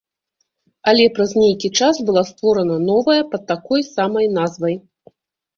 [0.91, 4.75] Але праз нейкі час была створана новая пад такой самай назвай.